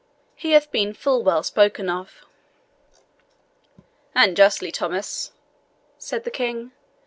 He 0.33 0.53
hath 0.53 0.71
been 0.71 0.95
full 0.95 1.21
well 1.21 1.43
spoken 1.43 1.87
of." 1.87 2.25
"And 4.15 4.35
justly, 4.35 4.71
Thomas," 4.71 5.31
said 5.99 6.23
the 6.23 6.31
King. 6.31 6.71